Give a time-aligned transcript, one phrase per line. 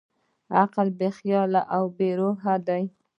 [0.61, 1.61] عقل بېخیاله
[1.97, 2.83] بېروحه دی.